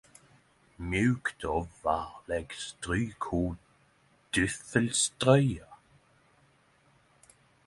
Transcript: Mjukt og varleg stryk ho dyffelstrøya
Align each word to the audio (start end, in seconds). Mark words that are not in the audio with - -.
Mjukt 0.91 1.45
og 1.55 1.67
varleg 1.83 2.57
stryk 2.63 3.27
ho 3.33 3.43
dyffelstrøya 4.35 5.71